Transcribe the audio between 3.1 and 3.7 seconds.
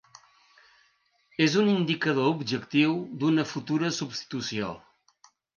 d'una